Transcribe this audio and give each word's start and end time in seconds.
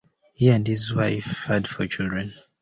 He 0.33 0.49
and 0.49 0.65
his 0.65 0.91
wife 0.95 1.43
had 1.45 1.67
four 1.67 1.85
children. 1.85 2.33